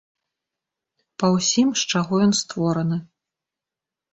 Па 1.23 1.27
ўсім, 1.35 1.67
з 1.81 1.99
чаго 1.99 2.13
ён 2.29 2.33
створаны. 2.41 2.97